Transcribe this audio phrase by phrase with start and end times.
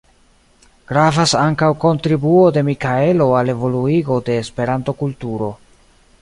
[0.91, 5.53] Gravas ankaŭ kontribuo de Mikaelo al evoluigo de Esperanto-kulturo.